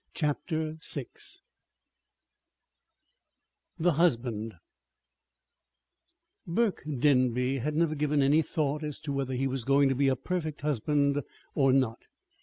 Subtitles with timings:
[0.15, 1.05] CHAPTER VI
[3.77, 4.55] THE HUSBAND
[6.47, 10.07] Burke Denby had never given any thought as to whether he were going to be
[10.07, 11.21] a perfect husband
[11.53, 11.99] or not.